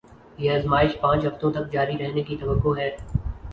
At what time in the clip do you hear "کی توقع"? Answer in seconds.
2.23-2.77